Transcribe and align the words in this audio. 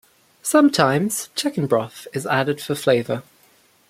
Sometimes 0.41 1.29
chicken 1.35 1.67
broth 1.67 2.07
is 2.11 2.25
added 2.25 2.59
for 2.59 2.73
flavor. 2.73 3.21